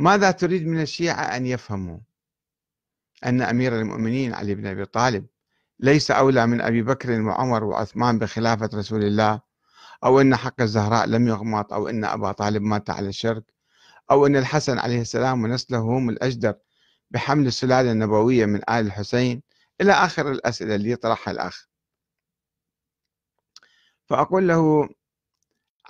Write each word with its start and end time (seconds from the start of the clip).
ماذا 0.00 0.30
تريد 0.30 0.66
من 0.66 0.80
الشيعة 0.80 1.22
أن 1.22 1.46
يفهموا؟ 1.46 1.98
أن 3.26 3.42
أمير 3.42 3.80
المؤمنين 3.80 4.34
علي 4.34 4.54
بن 4.54 4.66
أبي 4.66 4.84
طالب 4.84 5.26
ليس 5.80 6.10
أولى 6.10 6.46
من 6.46 6.60
أبي 6.60 6.82
بكر 6.82 7.20
وعمر 7.22 7.64
وعثمان 7.64 8.18
بخلافة 8.18 8.70
رسول 8.74 9.04
الله 9.04 9.40
أو 10.04 10.20
أن 10.20 10.36
حق 10.36 10.60
الزهراء 10.60 11.06
لم 11.06 11.28
يغمط 11.28 11.72
أو 11.72 11.88
أن 11.88 12.04
أبا 12.04 12.32
طالب 12.32 12.62
مات 12.62 12.90
على 12.90 13.08
الشرك 13.08 13.44
أو 14.10 14.26
أن 14.26 14.36
الحسن 14.36 14.78
عليه 14.78 15.00
السلام 15.00 15.44
ونسله 15.44 15.78
هم 15.78 16.10
الأجدر 16.10 16.54
بحمل 17.10 17.46
السلالة 17.46 17.92
النبوية 17.92 18.46
من 18.46 18.56
آل 18.56 18.86
الحسين 18.86 19.42
إلى 19.80 19.92
آخر 19.92 20.30
الأسئلة 20.30 20.74
اللي 20.74 20.90
يطرحها 20.90 21.32
الأخ. 21.32 21.68
فأقول 24.06 24.48
له 24.48 24.88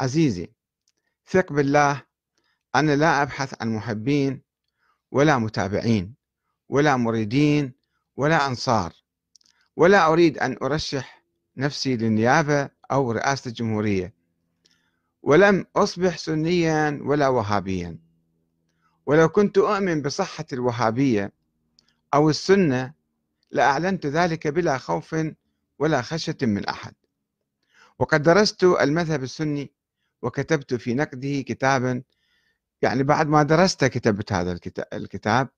عزيزي 0.01 0.53
ثق 1.27 1.53
بالله 1.53 2.10
أنا 2.75 2.97
لا 2.97 3.23
أبحث 3.23 3.55
عن 3.63 3.75
محبين 3.75 4.43
ولا 5.11 5.39
متابعين 5.39 6.15
ولا 6.69 6.97
مريدين 6.97 7.73
ولا 8.17 8.47
أنصار 8.47 8.93
ولا 9.77 10.07
أريد 10.07 10.39
أن 10.39 10.57
أرشح 10.63 11.25
نفسي 11.57 11.97
للنيابة 11.97 12.71
أو 12.93 13.13
رئاسة 13.13 13.49
الجمهورية 13.49 14.15
ولم 15.23 15.67
أصبح 15.77 16.19
سنيا 16.19 17.01
ولا 17.03 17.29
وهابيا. 17.29 17.99
ولو 19.07 19.29
كنت 19.29 19.59
أؤمن 19.59 20.03
بصحة 20.03 20.45
الوهابية 20.53 21.33
أو 22.15 22.31
السنة 22.31 22.95
لأعلنت 23.51 24.07
ذلك 24.07 24.47
بلا 24.49 24.79
خوف 24.79 25.17
ولا 25.79 26.03
خشية 26.03 26.37
من 26.43 26.67
أحد. 26.67 26.95
وقد 27.99 28.23
درست 28.23 28.65
المذهب 28.65 29.23
السني 29.23 29.73
وكتبت 30.23 30.75
في 30.75 30.95
نقده 30.95 31.41
كتابا 31.41 32.03
يعني 32.83 33.03
بعد 33.03 33.29
ما 33.29 33.43
درست 33.43 33.85
كتبت 33.85 34.33
هذا 34.33 34.59
الكتاب 34.93 35.49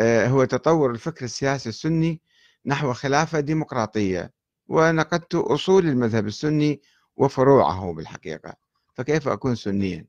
آه، 0.00 0.26
هو 0.26 0.44
تطور 0.44 0.90
الفكر 0.90 1.24
السياسي 1.24 1.68
السني 1.68 2.20
نحو 2.66 2.92
خلافة 2.92 3.40
ديمقراطية 3.40 4.32
ونقدت 4.68 5.34
أصول 5.34 5.86
المذهب 5.86 6.26
السني 6.26 6.82
وفروعه 7.16 7.92
بالحقيقة 7.92 8.54
فكيف 8.94 9.28
أكون 9.28 9.54
سنيا؟ 9.54 10.06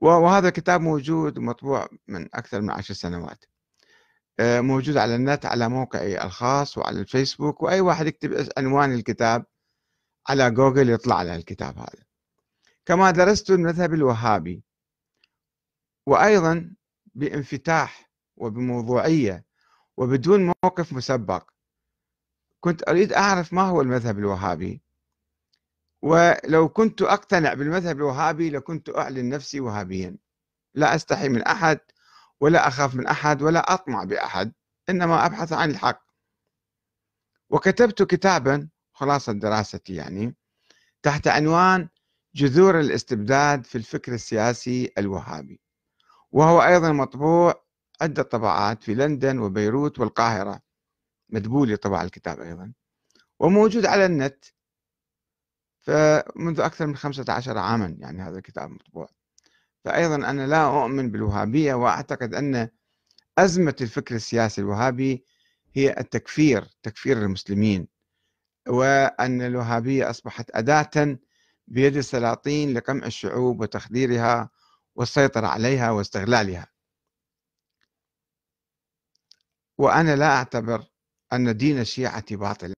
وهذا 0.00 0.48
الكتاب 0.48 0.80
موجود 0.80 1.38
ومطبوع 1.38 1.88
من 2.08 2.28
أكثر 2.34 2.60
من 2.60 2.70
عشر 2.70 2.94
سنوات 2.94 3.44
آه، 4.40 4.60
موجود 4.60 4.96
على 4.96 5.14
النت 5.14 5.46
على 5.46 5.68
موقعي 5.68 6.24
الخاص 6.24 6.78
وعلى 6.78 7.00
الفيسبوك 7.00 7.62
وأي 7.62 7.80
واحد 7.80 8.06
يكتب 8.06 8.48
عنوان 8.58 8.92
الكتاب 8.92 9.44
على 10.28 10.50
جوجل 10.50 10.90
يطلع 10.90 11.16
على 11.16 11.36
الكتاب 11.36 11.78
هذا. 11.78 12.04
كما 12.86 13.10
درست 13.10 13.50
المذهب 13.50 13.94
الوهابي 13.94 14.62
وأيضا 16.06 16.74
بانفتاح 17.14 18.10
وبموضوعية 18.36 19.44
وبدون 19.96 20.46
موقف 20.64 20.92
مسبق. 20.92 21.50
كنت 22.60 22.88
أريد 22.88 23.12
أعرف 23.12 23.52
ما 23.52 23.62
هو 23.62 23.80
المذهب 23.80 24.18
الوهابي؟ 24.18 24.82
ولو 26.02 26.68
كنت 26.68 27.02
أقتنع 27.02 27.54
بالمذهب 27.54 27.96
الوهابي 27.96 28.50
لكنت 28.50 28.88
أعلن 28.88 29.28
نفسي 29.28 29.60
وهابيا. 29.60 30.16
لا 30.74 30.94
أستحي 30.94 31.28
من 31.28 31.42
أحد 31.42 31.80
ولا 32.40 32.68
أخاف 32.68 32.94
من 32.94 33.06
أحد 33.06 33.42
ولا 33.42 33.74
أطمع 33.74 34.04
بأحد 34.04 34.52
إنما 34.88 35.26
أبحث 35.26 35.52
عن 35.52 35.70
الحق. 35.70 36.02
وكتبت 37.50 38.02
كتابا 38.02 38.68
خلاصة 38.92 39.32
دراستي 39.32 39.94
يعني 39.94 40.36
تحت 41.02 41.28
عنوان 41.28 41.88
جذور 42.34 42.80
الاستبداد 42.80 43.64
في 43.64 43.78
الفكر 43.78 44.14
السياسي 44.14 44.92
الوهابي. 44.98 45.60
وهو 46.32 46.62
أيضا 46.62 46.92
مطبوع 46.92 47.64
عدة 48.00 48.22
طبعات 48.22 48.82
في 48.82 48.94
لندن 48.94 49.38
وبيروت 49.38 49.98
والقاهرة. 49.98 50.60
مدبولي 51.28 51.76
طبع 51.76 52.02
الكتاب 52.02 52.40
أيضا. 52.40 52.72
وموجود 53.38 53.86
على 53.86 54.06
النت 54.06 54.44
فمنذ 55.80 56.60
أكثر 56.60 56.86
من 56.86 56.96
15 56.96 57.58
عاما 57.58 57.96
يعني 57.98 58.22
هذا 58.22 58.38
الكتاب 58.38 58.70
مطبوع. 58.70 59.08
فأيضا 59.84 60.14
أنا 60.14 60.46
لا 60.46 60.82
أؤمن 60.82 61.10
بالوهابية 61.10 61.74
وأعتقد 61.74 62.34
أن 62.34 62.68
أزمة 63.38 63.76
الفكر 63.80 64.14
السياسي 64.14 64.60
الوهابي 64.60 65.24
هي 65.74 65.94
التكفير 66.00 66.68
تكفير 66.82 67.18
المسلمين 67.18 67.88
وأن 68.68 69.42
الوهابية 69.42 70.10
أصبحت 70.10 70.50
أداة 70.54 71.18
بيد 71.68 71.96
السلاطين 71.96 72.74
لقمع 72.74 73.06
الشعوب 73.06 73.60
وتخديرها 73.60 74.50
والسيطرة 74.94 75.46
عليها 75.46 75.90
واستغلالها. 75.90 76.66
وأنا 79.78 80.16
لا 80.16 80.36
أعتبر 80.36 80.84
أن 81.32 81.56
دين 81.56 81.78
الشيعة 81.80 82.36
باطلا 82.36 82.74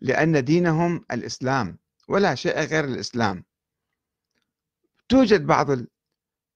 لأن 0.00 0.44
دينهم 0.44 1.04
الإسلام 1.10 1.78
ولا 2.08 2.34
شيء 2.34 2.58
غير 2.58 2.84
الإسلام. 2.84 3.44
توجد 5.08 5.46
بعض 5.46 5.66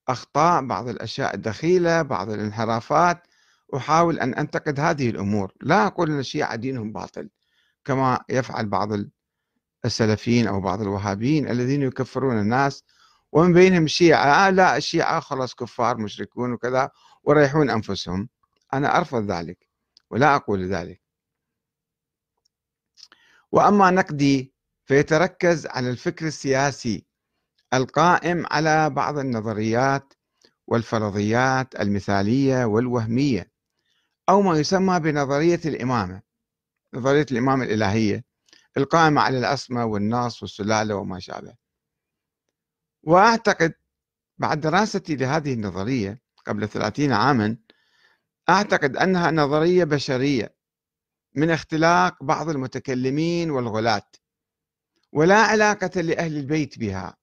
الأخطاء 0.08 0.66
بعض 0.66 0.88
الأشياء 0.88 1.34
الدخيلة 1.34 2.02
بعض 2.02 2.30
الانحرافات 2.30 3.26
أحاول 3.76 4.18
أن 4.20 4.34
أنتقد 4.34 4.80
هذه 4.80 5.10
الأمور. 5.10 5.52
لا 5.60 5.86
أقول 5.86 6.10
أن 6.10 6.18
الشيعة 6.18 6.56
دينهم 6.56 6.92
باطل 6.92 7.30
كما 7.84 8.24
يفعل 8.28 8.66
بعض 8.68 8.88
السلفيين 9.84 10.46
أو 10.46 10.60
بعض 10.60 10.80
الوهابيين 10.80 11.48
الذين 11.48 11.82
يكفرون 11.82 12.38
الناس 12.38 12.84
ومن 13.34 13.52
بينهم 13.52 13.84
الشيعة 13.84 14.24
آه 14.46 14.50
لا 14.50 14.76
الشيعة 14.76 15.20
خلاص 15.20 15.54
كفار 15.54 15.96
مشركون 15.98 16.52
وكذا 16.52 16.90
وريحون 17.24 17.70
أنفسهم. 17.70 18.28
أنا 18.74 18.96
أرفض 18.98 19.30
ذلك 19.30 19.68
ولا 20.10 20.36
أقول 20.36 20.68
ذلك. 20.74 21.00
وأما 23.52 23.90
نقدي 23.90 24.54
فيتركز 24.84 25.66
على 25.66 25.90
الفكر 25.90 26.26
السياسي 26.26 27.06
القائم 27.74 28.46
على 28.50 28.90
بعض 28.90 29.18
النظريات 29.18 30.12
والفرضيات 30.66 31.80
المثالية 31.80 32.64
والوهمية 32.64 33.50
أو 34.28 34.42
ما 34.42 34.58
يسمى 34.58 35.00
بنظرية 35.00 35.60
الإمامة 35.64 36.22
نظرية 36.94 37.26
الإمامة 37.32 37.64
الإلهية 37.64 38.24
القائمة 38.76 39.20
على 39.20 39.38
العصمة 39.38 39.84
والنص 39.84 40.42
والسلالة 40.42 40.94
وما 40.94 41.18
شابه. 41.20 41.63
وأعتقد 43.06 43.74
بعد 44.38 44.60
دراستي 44.60 45.16
لهذه 45.16 45.52
النظرية 45.52 46.22
قبل 46.46 46.68
ثلاثين 46.68 47.12
عاما 47.12 47.56
أعتقد 48.48 48.96
أنها 48.96 49.30
نظرية 49.30 49.84
بشرية 49.84 50.56
من 51.34 51.50
اختلاق 51.50 52.22
بعض 52.22 52.48
المتكلمين 52.48 53.50
والغلاة 53.50 54.10
ولا 55.12 55.36
علاقة 55.36 56.00
لأهل 56.00 56.36
البيت 56.36 56.78
بها. 56.78 57.16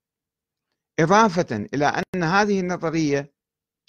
إضافة 0.99 1.67
إلى 1.73 1.85
أن 2.15 2.23
هذه 2.23 2.59
النظرية 2.59 3.33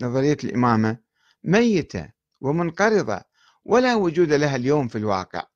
نظرية 0.03 0.37
الإمامة 0.45 0.99
ميتة 1.45 2.13
ومنقرضة 2.41 3.21
ولا 3.65 3.95
وجود 3.95 4.33
لها 4.33 4.57
اليوم 4.57 4.89
في 4.89 4.99
الواقع. 4.99 5.47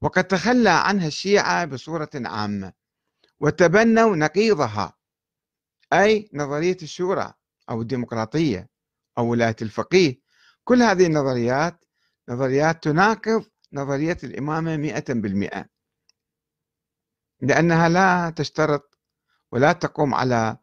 وقد 0.00 0.24
تخلى 0.24 0.70
عنها 0.70 1.06
الشيعة 1.06 1.64
بصورة 1.64 2.10
عامة 2.14 2.72
وتبنوا 3.40 4.16
نقيضها. 4.16 4.97
أي 5.92 6.30
نظرية 6.34 6.76
الشورى 6.82 7.32
أو 7.70 7.82
الديمقراطية 7.82 8.68
أو 9.18 9.26
ولاية 9.30 9.56
الفقيه. 9.62 10.20
كل 10.64 10.82
هذه 10.82 11.06
النظريات 11.06 11.84
نظريات 12.28 12.82
تناقض 12.82 13.44
نظرية 13.72 14.16
الإمامة 14.24 14.76
مئة 14.76 15.14
بالمئة. 15.14 15.66
لأنها 17.40 17.88
لا 17.88 18.30
تشترط 18.30 18.98
ولا 19.52 19.72
تقوم 19.72 20.14
على 20.14 20.56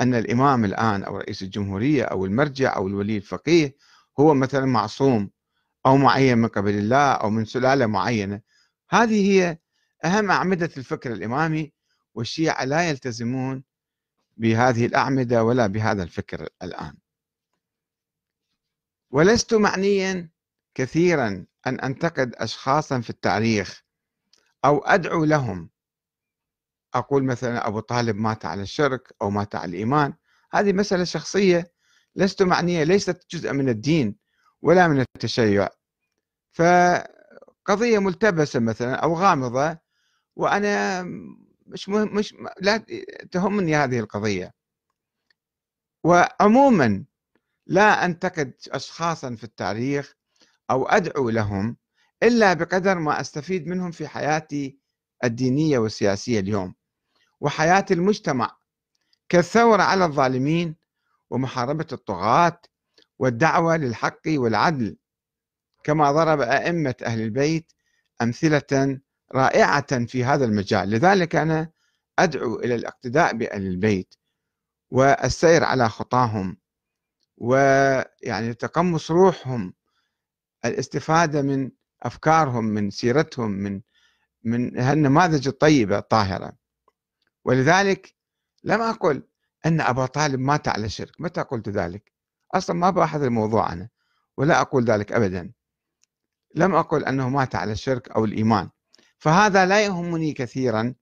أن 0.00 0.14
الإمام 0.14 0.64
الآن 0.64 1.04
أو 1.04 1.16
رئيس 1.16 1.42
الجمهورية 1.42 2.04
أو 2.04 2.24
المرجع 2.24 2.76
أو 2.76 2.88
الولي 2.88 3.16
الفقيه 3.16 3.76
هو 4.20 4.34
مثلا 4.34 4.66
معصوم 4.66 5.30
أو 5.86 5.96
معين 5.96 6.38
من 6.38 6.48
قبل 6.48 6.74
الله 6.78 7.12
أو 7.12 7.30
من 7.30 7.44
سلالة 7.44 7.86
معينة. 7.86 8.40
هذه 8.90 9.30
هي 9.32 9.58
أهم 10.04 10.30
أعمدة 10.30 10.70
الفكر 10.76 11.12
الإمامي 11.12 11.72
والشيعة 12.14 12.64
لا 12.64 12.88
يلتزمون 12.90 13.64
بهذه 14.36 14.86
الأعمدة 14.86 15.44
ولا 15.44 15.66
بهذا 15.66 16.02
الفكر 16.02 16.48
الآن. 16.62 16.96
ولست 19.10 19.54
معنيا 19.54 20.30
كثيرا 20.74 21.46
أن 21.66 21.80
أنتقد 21.80 22.34
أشخاصا 22.34 23.00
في 23.00 23.10
التاريخ 23.10 23.82
أو 24.64 24.78
أدعو 24.78 25.24
لهم. 25.24 25.70
أقول 26.94 27.24
مثلا 27.24 27.66
أبو 27.66 27.80
طالب 27.80 28.16
مات 28.16 28.44
على 28.44 28.62
الشرك 28.62 29.14
أو 29.22 29.30
مات 29.30 29.54
على 29.54 29.68
الإيمان. 29.70 30.14
هذه 30.52 30.72
مسألة 30.72 31.04
شخصية. 31.04 31.72
لست 32.16 32.42
معنية 32.42 32.84
ليست 32.84 33.26
جزء 33.30 33.52
من 33.52 33.68
الدين 33.68 34.16
ولا 34.62 34.88
من 34.88 35.00
التشيع. 35.00 35.68
فقضية 36.52 37.98
ملتبسة 37.98 38.60
مثلا 38.60 38.94
أو 38.94 39.14
غامضة 39.14 39.78
وأنا 40.36 41.02
مش 41.66 41.88
مهم 41.88 42.14
مش 42.16 42.34
لا 42.60 42.76
تهمني 43.32 43.76
هذه 43.76 43.98
القضية. 43.98 44.52
وعموما 46.04 47.04
لا 47.66 48.04
أنتقد 48.04 48.54
أشخاصا 48.68 49.34
في 49.36 49.44
التاريخ 49.44 50.14
أو 50.70 50.86
أدعو 50.86 51.30
لهم 51.30 51.76
إلا 52.22 52.52
بقدر 52.52 52.98
ما 52.98 53.20
أستفيد 53.20 53.66
منهم 53.66 53.90
في 53.90 54.08
حياتي 54.08 54.78
الدينية 55.24 55.78
والسياسية 55.78 56.40
اليوم 56.40 56.74
وحياة 57.40 57.84
المجتمع 57.90 58.56
كالثورة 59.28 59.82
على 59.82 60.04
الظالمين 60.04 60.76
ومحاربة 61.30 61.86
الطغاة 61.92 62.60
والدعوة 63.18 63.76
للحق 63.76 64.20
والعدل 64.26 64.96
كما 65.84 66.12
ضرب 66.12 66.40
أئمة 66.40 66.94
أهل 67.04 67.20
البيت 67.20 67.72
أمثلة 68.22 69.00
رائعة 69.34 70.04
في 70.06 70.24
هذا 70.24 70.44
المجال. 70.44 70.90
لذلك 70.90 71.36
أنا 71.36 71.70
أدعو 72.18 72.60
إلى 72.60 72.74
الاقتداء 72.74 73.36
بأهل 73.36 73.66
البيت 73.66 74.14
والسير 74.90 75.64
على 75.64 75.88
خطاهم 75.88 76.56
ويعني 77.36 78.54
تقمص 78.54 79.10
روحهم. 79.10 79.74
الاستفادة 80.64 81.42
من 81.42 81.70
أفكارهم 82.02 82.64
من 82.64 82.90
سيرتهم 82.90 83.50
من 83.50 83.80
من 84.44 84.78
هالنماذج 84.78 85.48
الطيبة 85.48 85.98
الطاهرة. 85.98 86.52
ولذلك 87.44 88.14
لم 88.64 88.80
أقل 88.80 89.22
أن 89.66 89.80
أبا 89.80 90.06
طالب 90.06 90.40
مات 90.40 90.68
على 90.68 90.86
الشرك 90.86 91.20
متى 91.20 91.40
قلت 91.40 91.68
ذلك؟ 91.68 92.12
أصلا 92.54 92.76
ما 92.76 92.90
باحث 92.90 93.22
الموضوع 93.22 93.72
أنا 93.72 93.88
ولا 94.36 94.60
أقول 94.60 94.84
ذلك 94.84 95.12
أبدا. 95.12 95.52
لم 96.54 96.74
أقل 96.74 97.04
أنه 97.04 97.28
مات 97.28 97.54
على 97.54 97.72
الشرك 97.72 98.08
أو 98.08 98.24
الإيمان. 98.24 98.70
فهذا 99.22 99.66
لا 99.66 99.84
يهمني 99.84 100.32
كثيرا 100.32 100.94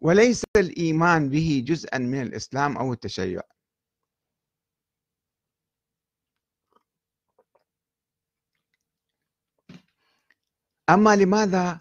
وليس 0.00 0.44
الإيمان 0.56 1.28
به 1.28 1.64
جزءا 1.66 1.98
من 1.98 2.22
الإسلام 2.22 2.76
أو 2.76 2.92
التشيع. 2.92 3.40
أما 10.90 11.16
لماذا 11.16 11.80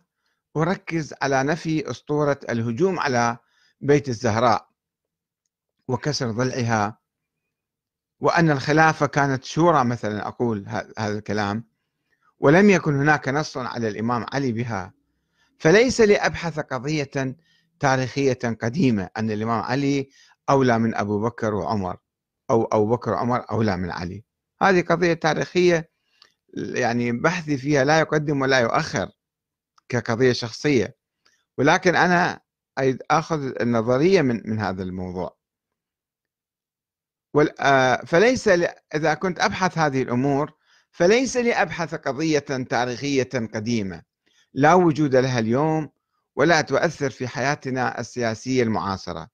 أركز 0.57 1.13
على 1.21 1.43
نفي 1.43 1.89
أسطورة 1.89 2.39
الهجوم 2.49 2.99
على 2.99 3.37
بيت 3.81 4.09
الزهراء 4.09 4.69
وكسر 5.87 6.31
ضلعها 6.31 6.97
وأن 8.19 8.51
الخلافة 8.51 9.05
كانت 9.05 9.43
شورى 9.43 9.85
مثلا 9.85 10.27
أقول 10.27 10.65
هذا 10.97 11.17
الكلام 11.17 11.63
ولم 12.39 12.69
يكن 12.69 12.95
هناك 12.95 13.29
نص 13.29 13.57
على 13.57 13.87
الإمام 13.87 14.25
علي 14.33 14.51
بها؟ 14.51 15.00
فليس 15.61 16.01
لأبحث 16.01 16.59
قضية 16.59 17.35
تاريخية 17.79 18.39
قديمة 18.61 19.09
أن 19.17 19.31
الإمام 19.31 19.61
علي 19.61 20.09
أولى 20.49 20.79
من 20.79 20.95
أبو 20.95 21.21
بكر 21.21 21.53
وعمر 21.53 21.97
أو 22.49 22.65
أبو 22.65 22.87
بكر 22.87 23.11
وعمر 23.11 23.45
أولى 23.51 23.77
من 23.77 23.91
علي. 23.91 24.23
هذه 24.61 24.81
قضية 24.81 25.13
تاريخية 25.13 25.91
يعني 26.53 27.11
بحثي 27.11 27.57
فيها 27.57 27.83
لا 27.83 27.99
يقدم 27.99 28.41
ولا 28.41 28.59
يؤخر 28.59 29.09
كقضية 29.89 30.33
شخصية. 30.33 30.95
ولكن 31.57 31.95
أنا 31.95 32.41
أخذ 33.11 33.61
النظرية 33.61 34.21
من 34.21 34.41
من 34.45 34.59
هذا 34.59 34.83
الموضوع. 34.83 35.37
آه، 37.59 37.95
فليس 38.05 38.47
إذا 38.95 39.13
كنت 39.13 39.39
أبحث 39.39 39.77
هذه 39.77 40.01
الأمور 40.01 40.53
فليس 40.91 41.37
لأبحث 41.37 41.95
قضية 41.95 42.39
تاريخية 42.69 43.29
قديمة. 43.53 44.10
لا 44.53 44.73
وجود 44.73 45.15
لها 45.15 45.39
اليوم 45.39 45.89
ولا 46.35 46.61
تؤثر 46.61 47.09
في 47.09 47.27
حياتنا 47.27 47.99
السياسية 47.99 48.63
المعاصرة. 48.63 49.27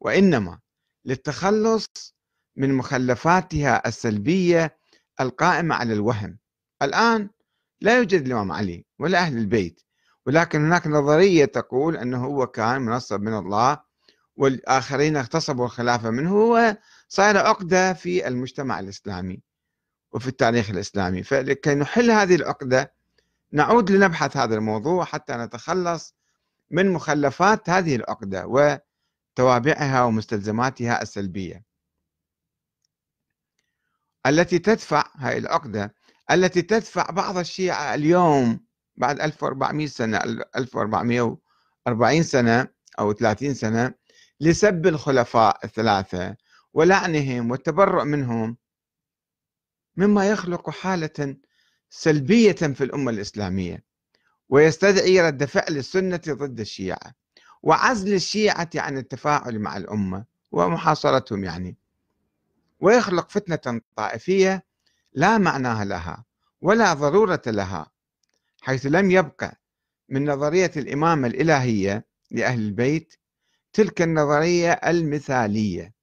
وإنما 0.00 0.58
للتخلص 1.04 2.16
من 2.56 2.74
مخلفاتها 2.74 3.88
السلبية 3.88 4.78
القائمة 5.20 5.74
على 5.74 5.92
الوهم. 5.92 6.38
الآن 6.82 7.30
لا 7.80 7.96
يوجد 7.96 8.26
الإمام 8.26 8.52
علي 8.52 8.84
ولا 8.98 9.18
أهل 9.18 9.38
البيت 9.38 9.80
ولكن 10.26 10.64
هناك 10.64 10.86
نظرية 10.86 11.44
تقول 11.44 11.96
أنه 11.96 12.24
هو 12.24 12.46
كان 12.46 12.82
منصب 12.82 13.20
من 13.20 13.34
الله 13.34 13.80
والآخرين 14.36 15.16
اغتصبوا 15.16 15.64
الخلافة 15.64 16.10
منه 16.10 16.34
وصار 16.34 17.36
عقدة 17.36 17.92
في 17.92 18.28
المجتمع 18.28 18.80
الإسلامي 18.80 19.42
وفي 20.12 20.28
التاريخ 20.28 20.70
الإسلامي. 20.70 21.22
فلكي 21.22 21.74
نحل 21.74 22.10
هذه 22.10 22.34
العقدة 22.34 22.97
نعود 23.52 23.90
لنبحث 23.90 24.36
هذا 24.36 24.54
الموضوع 24.54 25.04
حتى 25.04 25.32
نتخلص 25.32 26.14
من 26.70 26.92
مخلفات 26.92 27.70
هذه 27.70 27.96
العقدة 27.96 28.46
وتوابعها 28.46 30.04
ومستلزماتها 30.04 31.02
السلبية. 31.02 31.64
التي 34.26 34.58
تدفع 34.58 35.04
هاي 35.16 35.38
العقدة 35.38 35.94
التي 36.30 36.62
تدفع 36.62 37.10
بعض 37.10 37.38
الشيعة 37.38 37.94
اليوم 37.94 38.60
بعد 38.96 39.20
1400 39.20 39.86
سنة 39.86 40.16
1440 40.56 42.22
سنة 42.22 42.68
أو 42.98 43.12
30 43.12 43.54
سنة 43.54 43.94
لسب 44.40 44.86
الخلفاء 44.86 45.58
الثلاثة 45.64 46.36
ولعنهم 46.74 47.50
والتبرؤ 47.50 48.04
منهم 48.04 48.56
مما 49.96 50.30
يخلق 50.30 50.70
حالة 50.70 51.36
سلبية 51.90 52.52
في 52.52 52.84
الأمة 52.84 53.10
الإسلامية 53.10 53.84
ويستدعي 54.48 55.20
رد 55.20 55.44
فعل 55.44 55.76
السنة 55.76 56.20
ضد 56.28 56.60
الشيعة 56.60 57.14
وعزل 57.62 58.14
الشيعة 58.14 58.70
عن 58.74 58.98
التفاعل 58.98 59.58
مع 59.58 59.76
الأمة 59.76 60.24
ومحاصرتهم 60.52 61.44
يعني. 61.44 61.76
ويخلق 62.80 63.30
فتنة 63.30 63.80
طائفية 63.96 64.64
لا 65.12 65.38
معنى 65.38 65.84
لها 65.84 66.24
ولا 66.60 66.94
ضرورة 66.94 67.42
لها 67.46 67.90
حيث 68.60 68.86
لم 68.86 69.10
يبقى 69.10 69.60
من 70.08 70.30
نظرية 70.30 70.70
الإمامة 70.76 71.28
الإلهية 71.28 72.06
لأهل 72.30 72.58
البيت 72.58 73.14
تلك 73.72 74.02
النظرية 74.02 74.72
المثالية 74.72 75.94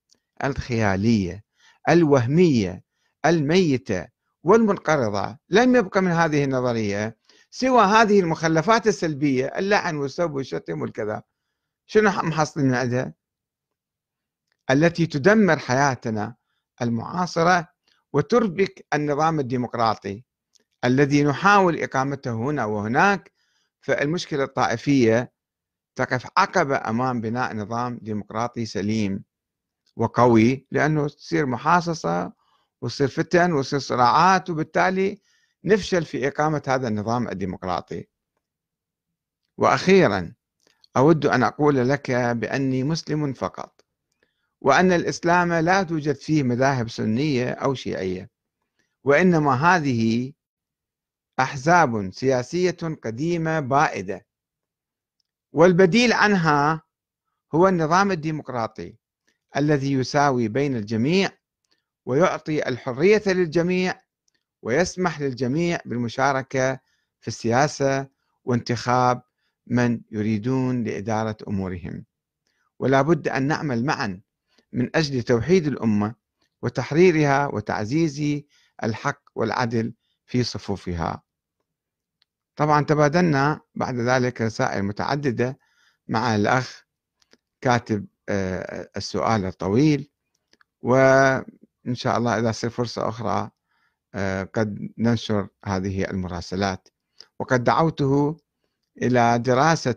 الخيالية 0.43 1.43
الوهمية 1.89 2.83
الميتة 3.25 4.14
والمنقرضة 4.45 5.37
لم 5.49 5.75
يبقى 5.75 6.01
من 6.01 6.11
هذه 6.11 6.43
النظرية 6.43 7.17
سوى 7.49 7.81
هذه 7.83 8.19
المخلفات 8.19 8.87
السلبية 8.87 9.45
اللعن 9.45 9.95
والسب 9.95 10.31
والشتم 10.31 10.81
والكذا 10.81 11.23
شنو 11.85 12.09
محصل 12.09 12.61
من 12.61 12.73
عندها؟ 12.73 13.13
التي 14.71 15.05
تدمر 15.05 15.59
حياتنا 15.59 16.35
المعاصرة 16.81 17.67
وتربك 18.13 18.85
النظام 18.93 19.39
الديمقراطي 19.39 20.23
الذي 20.85 21.23
نحاول 21.23 21.79
إقامته 21.79 22.33
هنا 22.33 22.65
وهناك 22.65 23.31
فالمشكلة 23.81 24.43
الطائفية 24.43 25.33
تقف 25.95 26.27
عقبة 26.37 26.89
أمام 26.89 27.21
بناء 27.21 27.55
نظام 27.55 27.99
ديمقراطي 28.01 28.65
سليم 28.65 29.23
وقوي 29.95 30.67
لأنه 30.71 31.07
تصير 31.07 31.45
محاصصة 31.45 32.33
وتصير 32.81 33.07
فتن 33.07 33.53
وتصير 33.53 33.79
صراعات 33.79 34.49
وبالتالي 34.49 35.21
نفشل 35.63 36.05
في 36.05 36.27
إقامة 36.27 36.63
هذا 36.67 36.87
النظام 36.87 37.27
الديمقراطي. 37.27 38.07
وأخيرا 39.57 40.33
أود 40.97 41.25
أن 41.25 41.43
أقول 41.43 41.89
لك 41.89 42.11
بأني 42.11 42.83
مسلم 42.83 43.33
فقط 43.33 43.85
وأن 44.61 44.91
الإسلام 44.91 45.53
لا 45.53 45.83
توجد 45.83 46.15
فيه 46.15 46.43
مذاهب 46.43 46.89
سنية 46.89 47.49
أو 47.49 47.73
شيعية 47.73 48.29
وإنما 49.03 49.53
هذه 49.53 50.33
أحزاب 51.39 52.13
سياسية 52.13 52.77
قديمة 53.03 53.59
بائدة. 53.59 54.25
والبديل 55.53 56.13
عنها 56.13 56.81
هو 57.55 57.67
النظام 57.67 58.11
الديمقراطي 58.11 58.95
الذي 59.57 59.93
يساوي 59.93 60.47
بين 60.47 60.75
الجميع 60.75 61.29
ويعطي 62.05 62.69
الحرية 62.69 63.23
للجميع 63.27 64.01
ويسمح 64.61 65.21
للجميع 65.21 65.79
بالمشاركة 65.85 66.79
في 67.19 67.27
السياسة 67.27 68.07
وانتخاب 68.43 69.21
من 69.67 70.01
يريدون 70.11 70.83
لإدارة 70.83 71.37
أمورهم. 71.47 72.05
ولا 72.79 73.01
بد 73.01 73.27
أن 73.27 73.47
نعمل 73.47 73.85
معا 73.85 74.21
من 74.73 74.95
أجل 74.95 75.23
توحيد 75.23 75.67
الأمة 75.67 76.15
وتحريرها 76.61 77.47
وتعزيز 77.47 78.41
الحق 78.83 79.21
والعدل 79.35 79.93
في 80.25 80.43
صفوفها. 80.43 81.23
طبعا 82.55 82.83
تبادلنا 82.85 83.61
بعد 83.75 83.95
ذلك 83.95 84.41
رسائل 84.41 84.83
متعددة 84.83 85.59
مع 86.07 86.35
الأخ 86.35 86.85
كاتب 87.61 88.07
آه، 88.29 88.89
السؤال 88.97 89.45
الطويل 89.45 90.11
وإن 91.85 91.95
شاء 91.95 92.17
الله 92.17 92.39
إذا 92.39 92.51
تصير 92.51 92.69
فرصة 92.69 93.09
أخرى 93.09 93.49
آه، 94.15 94.43
قد 94.43 94.89
ننشر 94.97 95.47
هذه 95.65 96.09
المراسلات. 96.09 96.87
وقد 97.39 97.63
دعوته 97.63 98.37
إلى 99.01 99.39
دراسة 99.39 99.95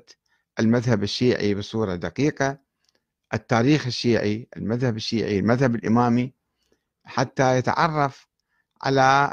المذهب 0.61 1.02
الشيعي 1.02 1.54
بصورة 1.54 1.95
دقيقة 1.95 2.59
التاريخ 3.35 3.87
الشيعي 3.87 4.49
المذهب 4.57 4.97
الشيعي 4.97 5.38
المذهب 5.38 5.75
الإمامي 5.75 6.35
حتى 7.04 7.57
يتعرف 7.59 8.28
على 8.83 9.33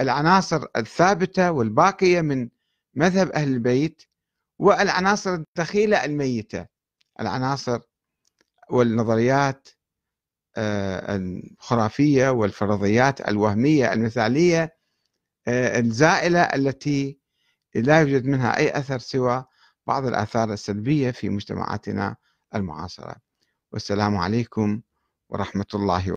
العناصر 0.00 0.66
الثابتة 0.76 1.50
والباقية 1.52 2.20
من 2.20 2.48
مذهب 2.94 3.30
أهل 3.30 3.48
البيت 3.48 4.02
والعناصر 4.58 5.34
الدخيلة 5.34 6.04
الميتة 6.04 6.66
العناصر 7.20 7.80
والنظريات 8.70 9.68
آه، 9.68 9.81
الخرافية 10.58 12.28
والفرضيات 12.28 13.28
الوهمية 13.28 13.92
المثالية 13.92 14.76
آه، 15.48 15.78
الزائلة 15.78 16.40
التي 16.40 17.18
لا 17.74 18.00
يوجد 18.00 18.24
منها 18.24 18.56
أي 18.56 18.78
أثر 18.78 18.98
سوى 18.98 19.44
بعض 19.86 20.06
الآثار 20.06 20.52
السلبية 20.52 21.10
في 21.10 21.28
مجتمعاتنا 21.28 22.16
المعاصرة. 22.54 23.16
والسلام 23.72 24.16
عليكم 24.16 24.80
ورحمة 25.28 25.66
الله 25.74 26.10